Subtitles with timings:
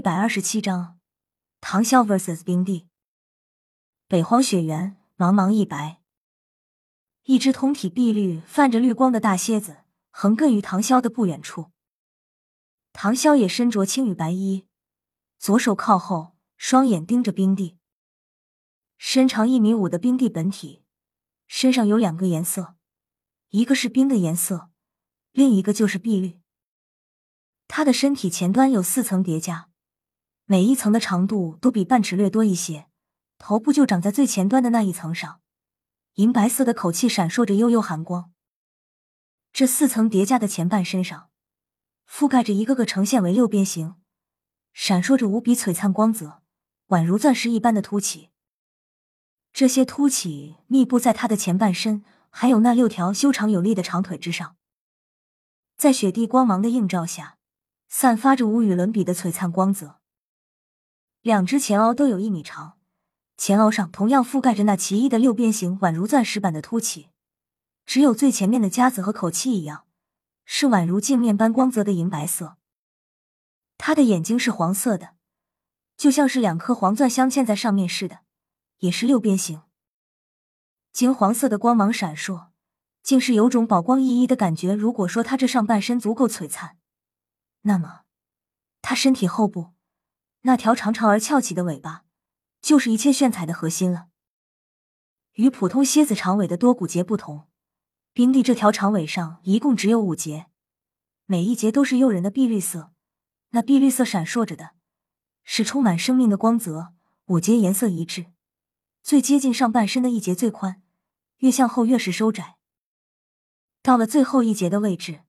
[0.00, 0.98] 一百二十七章，
[1.60, 2.88] 唐萧 vs 冰帝。
[4.08, 6.00] 北荒雪原，茫茫一白，
[7.24, 11.70] 一只通体碧绿、泛着绿光的大蝎子横亘于唐萧的不远处。
[12.94, 14.66] 唐萧也身着青羽白衣，
[15.38, 17.76] 左手靠后，双眼盯着冰帝。
[18.96, 20.82] 身长一米五的冰帝本体，
[21.46, 22.76] 身上有两个颜色，
[23.50, 24.70] 一个是冰的颜色，
[25.32, 26.40] 另一个就是碧绿。
[27.68, 29.69] 他的身体前端有四层叠加，
[30.50, 32.88] 每一层的长度都比半尺略多一些，
[33.38, 35.40] 头部就长在最前端的那一层上。
[36.14, 38.32] 银白色的口气闪烁着幽幽寒光。
[39.52, 41.30] 这四层叠加的前半身上，
[42.04, 43.94] 覆盖着一个个呈现为六边形、
[44.72, 46.42] 闪烁着无比璀璨光泽，
[46.88, 48.30] 宛如钻石一般的凸起。
[49.52, 54.56] 这些凸起密布在他的前半身，还有那六条修长有力的长腿之上，
[55.76, 57.36] 在雪地光芒的映照下。
[57.88, 59.99] 散发着无与伦比的璀璨光泽。
[61.22, 62.78] 两只前凹都有一米长，
[63.36, 67.10] 前凹上同样覆盖着那奇异的六边形，宛如钻石般的凸起。
[67.84, 69.84] 只有最前面的夹子和口气一样，
[70.46, 72.56] 是宛如镜面般光泽的银白色。
[73.76, 75.16] 他的眼睛是黄色的，
[75.96, 78.20] 就像是两颗黄钻镶嵌在上面似的，
[78.78, 79.62] 也是六边形。
[80.92, 82.48] 金黄色的光芒闪烁，
[83.02, 84.74] 竟是有种宝光熠熠的感觉。
[84.74, 86.78] 如果说他这上半身足够璀璨，
[87.62, 88.02] 那么，
[88.80, 89.72] 他身体后部
[90.42, 92.04] 那条长长而翘起的尾巴，
[92.60, 94.08] 就是一切炫彩的核心了。
[95.34, 97.46] 与普通蝎子长尾的多骨节不同，
[98.12, 100.46] 冰帝这条长尾上一共只有五节，
[101.26, 102.92] 每一节都是诱人的碧绿色。
[103.50, 104.70] 那碧绿色闪烁着的，
[105.44, 106.92] 是充满生命的光泽。
[107.26, 108.26] 五节颜色一致，
[109.02, 110.82] 最接近上半身的一节最宽，
[111.38, 112.56] 越向后越是收窄。
[113.82, 115.20] 到了最后一节的位置。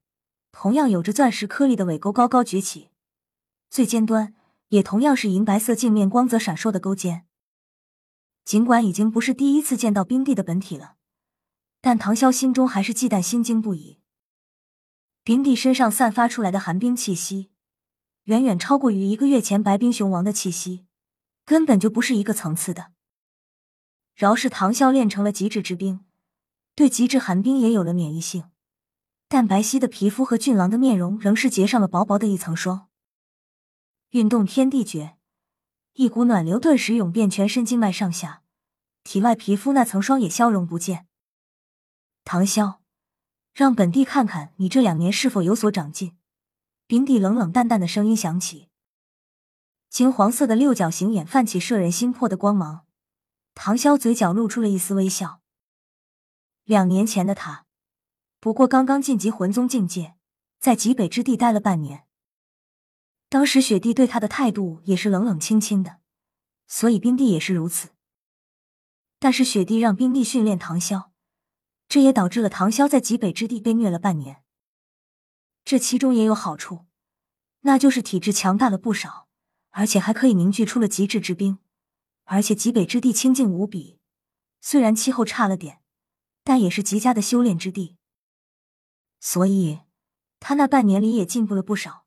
[0.54, 2.90] 同样有着钻石颗粒的尾钩高高举起，
[3.70, 4.34] 最尖端
[4.72, 7.26] 也同样是银白色镜面光泽闪烁的钩尖。
[8.42, 10.96] 尽管已经不是第一次见到冰帝的本体了，
[11.82, 13.98] 但唐潇心中还是忌惮心惊不已。
[15.22, 17.50] 冰帝身上散发出来的寒冰气息，
[18.24, 20.86] 远远超过于一个月前白冰熊王的气息，
[21.44, 22.92] 根本就不是一个层次的。
[24.14, 26.06] 饶是唐啸练成了极致之冰，
[26.74, 28.44] 对极致寒冰也有了免疫性。
[29.28, 32.88] 但白皙的皮肤和俊朗的面容仍是结上了薄薄的一层霜。
[34.12, 35.16] 运动天地诀，
[35.94, 38.42] 一股暖流顿时涌遍全身经脉上下，
[39.04, 41.06] 体外皮肤那层霜也消融不见。
[42.22, 42.80] 唐潇，
[43.54, 46.14] 让本帝看看你这两年是否有所长进。
[46.86, 48.68] 冰帝冷冷淡淡的声音响起，
[49.88, 52.84] 金黄色的六角形眼泛起摄人心魄的光芒。
[53.54, 55.40] 唐潇嘴角露出了一丝微笑。
[56.64, 57.64] 两年前的他。
[58.40, 60.16] 不过刚刚晋级魂宗境界，
[60.60, 62.04] 在极北之地待了半年。
[63.32, 66.00] 当时雪帝对他的态度也是冷冷清清的，
[66.66, 67.88] 所以冰帝也是如此。
[69.18, 71.12] 但是雪帝让冰帝训练唐潇，
[71.88, 74.42] 这也导致了唐潇在极北之地被虐了半年。
[75.64, 76.84] 这其中也有好处，
[77.60, 79.28] 那就是体质强大了不少，
[79.70, 81.58] 而且还可以凝聚出了极致之冰。
[82.24, 83.98] 而且极北之地清静无比，
[84.60, 85.80] 虽然气候差了点，
[86.44, 87.96] 但也是极佳的修炼之地。
[89.20, 89.80] 所以，
[90.38, 92.01] 他那半年里也进步了不少。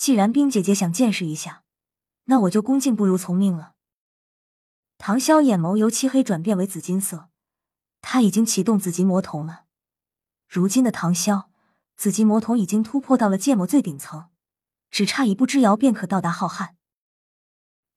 [0.00, 1.62] 既然冰姐姐想见识一下，
[2.24, 3.74] 那我就恭敬不如从命了。
[4.96, 7.28] 唐潇眼眸由漆黑转变为紫金色，
[8.00, 9.66] 他已经启动紫极魔瞳了。
[10.48, 11.48] 如今的唐潇，
[11.98, 14.30] 紫极魔瞳已经突破到了芥末最顶层，
[14.90, 16.70] 只差一步之遥便可到达浩瀚。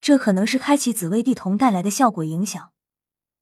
[0.02, 2.74] 这可能是开启紫薇地瞳带来的效果影响，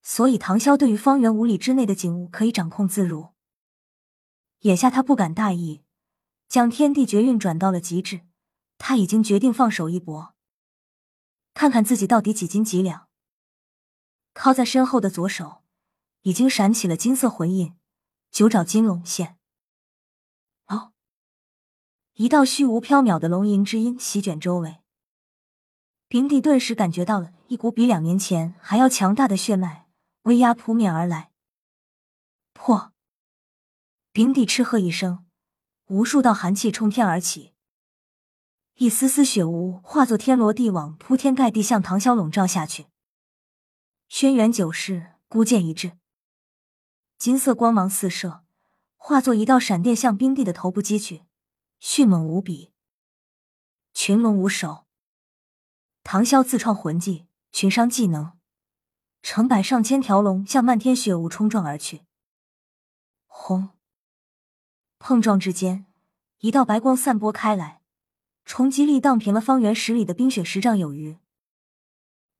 [0.03, 3.29] 所以唐潇对于方圆五里之内的景物可以掌控自如。
[4.59, 5.81] 眼下他不敢大意，
[6.47, 8.21] 将天地绝运转到了极致。
[8.83, 10.33] 他已经决定放手一搏，
[11.53, 13.07] 看看自己到底几斤几两。
[14.33, 15.61] 靠在身后的左手
[16.23, 17.75] 已经闪起了金色魂印，
[18.31, 19.37] 九爪金龙现。
[20.65, 20.93] 哦，
[22.13, 24.79] 一道虚无缥缈的龙吟之音席卷周围，
[26.07, 29.87] 平地顿时感觉到了一股比两年前还要强大的血脉
[30.23, 31.31] 威压扑面而来。
[32.53, 32.91] 破！
[34.11, 35.27] 冰帝嗤喝一声，
[35.85, 37.50] 无数道寒气冲天而起，
[38.81, 42.87] 一丝丝血雾化作天罗地网，铺天盖地向唐潇笼罩下去。
[44.07, 45.99] 轩辕九式孤剑一掷，
[47.19, 48.43] 金色光芒四射，
[48.95, 51.25] 化作一道闪电向冰帝的头部击去，
[51.79, 52.73] 迅猛无比。
[53.93, 54.87] 群龙无首，
[56.01, 58.31] 唐潇自创魂技群伤技能，
[59.21, 62.01] 成百上千条龙向漫天血雾冲撞而去。
[63.27, 63.69] 轰！
[64.97, 65.85] 碰撞之间，
[66.39, 67.80] 一道白光散播开来，
[68.51, 71.17] 冲击力荡平了方圆十里的冰雪十丈有余。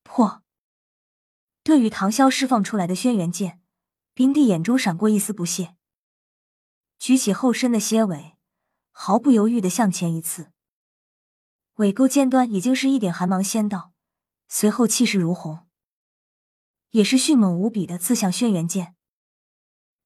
[0.04, 0.44] 破！
[1.64, 3.62] 对于唐潇释放出来的轩辕剑，
[4.14, 5.78] 冰帝眼中闪过一丝不屑，
[7.00, 8.36] 举起后身的蝎尾，
[8.92, 10.52] 毫不犹豫的向前一刺。
[11.76, 13.94] 尾钩尖端已经是一点寒芒先到，
[14.50, 15.66] 随后气势如虹，
[16.90, 18.98] 也是迅猛无比的刺向轩辕剑。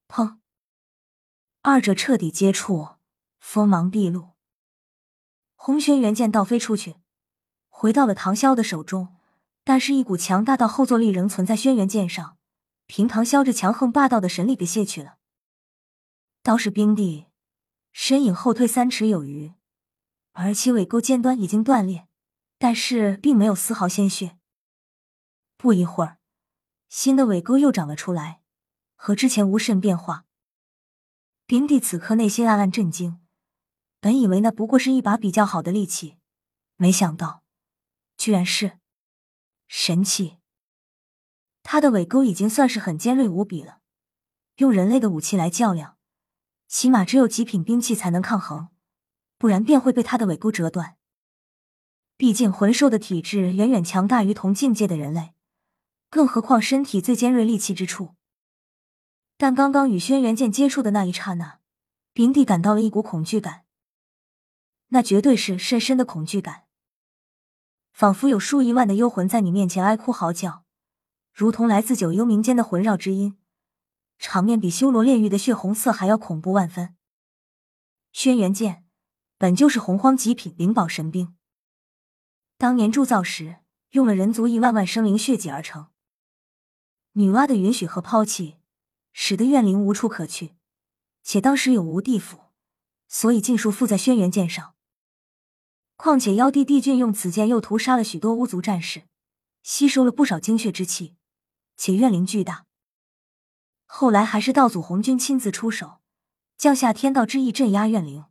[0.08, 0.38] 砰！
[1.64, 2.98] 二者彻底接触，
[3.40, 4.35] 锋芒毕露。
[5.66, 6.98] 红轩辕剑倒飞出去，
[7.70, 9.16] 回到了唐潇的手中，
[9.64, 12.38] 但是，一股强大到后坐力仍存在轩辕剑上，
[12.86, 15.18] 凭唐潇这强横霸道的神力给卸去了。
[16.44, 17.26] 倒是冰帝，
[17.92, 19.56] 身影后退三尺有余，
[20.34, 22.08] 而其尾钩尖端已经断裂，
[22.60, 24.38] 但是并没有丝毫鲜血。
[25.58, 26.20] 不一会儿，
[26.90, 28.42] 新的尾钩又长了出来，
[28.94, 30.26] 和之前无甚变化。
[31.48, 33.25] 冰帝此刻内心暗暗震惊。
[34.06, 36.18] 本以为那不过是一把比较好的利器，
[36.76, 37.42] 没想到
[38.16, 38.78] 居然是
[39.68, 40.38] 神器。
[41.64, 43.80] 他的尾钩已经算是很尖锐无比了，
[44.58, 45.98] 用人类的武器来较量，
[46.68, 48.68] 起码只有极品兵器才能抗衡，
[49.40, 50.98] 不然便会被他的尾钩折断。
[52.16, 55.34] 毕竟魂兽的体质远远强大于同境界的人类，
[56.12, 58.14] 更何况身体最尖锐利器之处。
[59.36, 61.60] 但刚刚与轩辕剑接触的那一刹那，
[62.14, 63.65] 冰帝感到了一股恐惧感。
[64.90, 66.66] 那绝对是深深的恐惧感，
[67.92, 70.64] 仿佛有数亿万的幽魂在你面前哀哭嚎叫，
[71.34, 73.38] 如同来自九幽冥间的魂绕之音，
[74.20, 76.96] 场面比修罗炼狱的血红色还要恐怖万分。
[78.12, 78.86] 轩辕剑
[79.38, 81.36] 本就是洪荒极品灵宝神兵，
[82.58, 83.58] 当年铸造时
[83.90, 85.88] 用了人族亿万万生灵血祭而成，
[87.14, 88.60] 女娲的允许和抛弃，
[89.12, 90.56] 使得怨灵无处可去，
[91.24, 92.40] 且当时有无地府，
[93.08, 94.75] 所以尽数附在轩辕剑上。
[95.98, 99.04] 况且妖帝帝俊用此剑又屠杀了许多巫族战士，
[99.64, 101.16] 吸收了不少精血之气，
[101.78, 102.66] 且怨灵巨大。
[103.86, 106.02] 后来还是道祖红军亲自出手，
[106.58, 108.26] 降下天道之意镇压怨灵。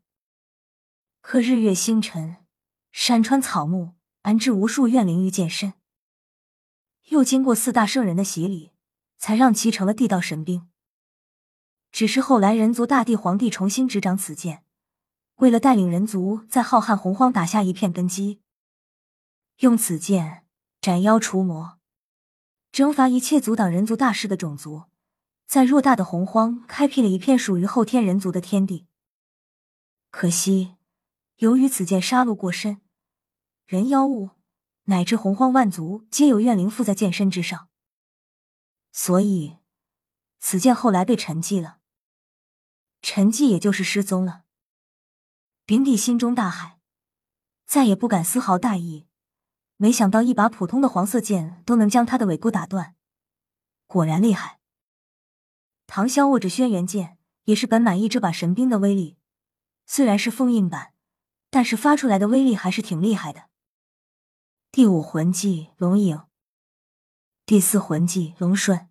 [1.21, 2.45] 可日月星辰、
[2.93, 5.73] 山川草木，安置无数怨灵于剑身，
[7.09, 8.73] 又经过四大圣人的洗礼，
[9.17, 10.69] 才让其成了地道神兵。
[11.91, 14.64] 只是后来人族大帝皇帝重新执掌此剑。
[15.37, 18.41] 为了带领人族在浩瀚洪荒打下一片根基，
[19.59, 20.47] 用此剑
[20.81, 21.79] 斩妖除魔，
[22.71, 24.85] 征伐一切阻挡人族大事的种族，
[25.47, 28.87] 在偌大的洪荒开辟了一片属于后天人族的天地。
[30.11, 30.77] 可惜，
[31.39, 32.81] 由于此剑杀戮过深，
[33.67, 34.31] 人妖物
[34.85, 37.69] 乃至洪荒万族皆有怨灵附在剑身之上，
[38.93, 39.59] 所以
[40.39, 41.79] 此剑后来被沉寂了。
[43.03, 44.44] 沉寂也就是失踪了。
[45.67, 46.75] 丙帝心中大骇，
[47.65, 49.07] 再也不敢丝毫大意。
[49.79, 52.95] 没想到一把普通的黄色剑都能将他的尾骨打断，
[53.87, 54.61] 果然厉害。
[55.87, 59.17] 唐潇握着轩辕剑，也是本满意这把神兵的威力。
[59.87, 60.93] 虽然是封印版，
[61.49, 63.49] 但是发出来的威力还是挺厉害的。
[64.71, 66.25] 第五魂技龙影，
[67.47, 68.91] 第四魂技龙瞬。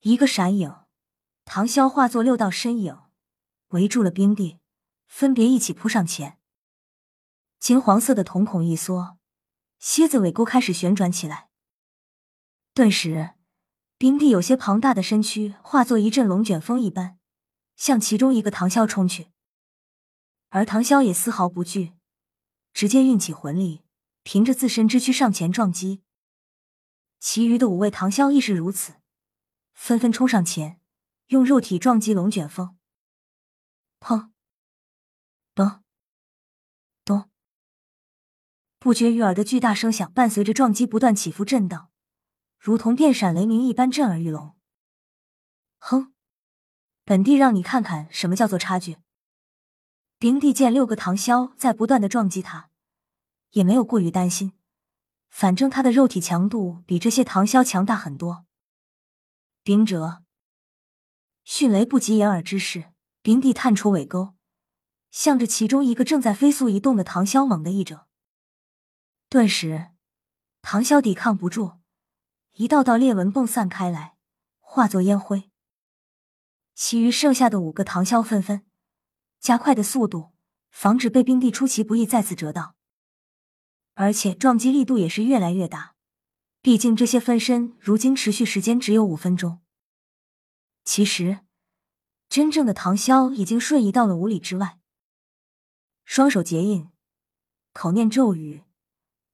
[0.00, 0.74] 一个闪影，
[1.44, 2.98] 唐潇化作六道身影，
[3.68, 4.61] 围住了冰帝。
[5.12, 6.38] 分别一起扑上前，
[7.60, 9.18] 金黄色的瞳孔一缩，
[9.78, 11.50] 蝎子尾钩开始旋转起来。
[12.72, 13.34] 顿时，
[13.98, 17.18] 冰帝有些庞大的身躯化作一阵龙卷风一般，
[17.76, 19.28] 向其中一个唐潇冲去。
[20.48, 21.92] 而唐潇也丝毫不惧，
[22.72, 23.84] 直接运起魂力，
[24.22, 26.02] 凭着自身之躯上前撞击。
[27.20, 28.94] 其余的五位唐潇亦是如此，
[29.74, 30.80] 纷纷冲上前，
[31.26, 32.78] 用肉体撞击龙卷风。
[34.00, 34.31] 砰！
[35.54, 35.82] 咚
[37.04, 37.30] 咚，
[38.78, 41.90] 不绝于耳的巨大声响伴随着撞击不断起伏震荡，
[42.58, 44.56] 如同电闪雷鸣一般震耳欲聋。
[45.78, 46.14] 哼，
[47.04, 48.96] 本帝让你看看什么叫做差距。
[50.18, 52.70] 冰帝见六个唐萧在不断的撞击他，
[53.50, 54.54] 也没有过于担心，
[55.28, 58.46] 反正他的肉体强度比这些唐萧强大很多。
[59.62, 60.22] 冰蛰，
[61.44, 64.34] 迅雷不及掩耳之势，冰帝探出尾钩。
[65.12, 68.06] 向着其中一个正在飞速移动的唐潇猛地一折，
[69.28, 69.90] 顿时，
[70.62, 71.80] 唐潇抵抗不住，
[72.54, 74.16] 一道道裂纹迸散开来，
[74.58, 75.50] 化作烟灰。
[76.74, 78.64] 其余剩下的五个唐潇纷纷
[79.38, 80.32] 加快的速度，
[80.70, 82.74] 防止被冰帝出其不意再次折到，
[83.92, 85.94] 而且撞击力度也是越来越大。
[86.62, 89.60] 毕竟这些分身如今持续时间只有五分钟。
[90.84, 91.40] 其实，
[92.30, 94.78] 真正的唐潇已经瞬移到了五里之外。
[96.04, 96.90] 双手结印，
[97.72, 98.64] 口念咒语，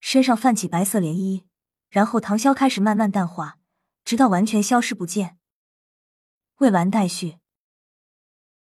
[0.01, 1.45] 身上泛起白色涟漪，
[1.89, 3.59] 然后唐潇开始慢慢淡化，
[4.05, 5.39] 直到完全消失不见。
[6.59, 7.39] 未完待续。